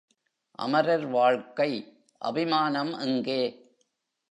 அமரர் 0.59 1.05
வாழ்க்கைஅபி 1.11 2.43
மானம்எங்கே? 2.45 3.41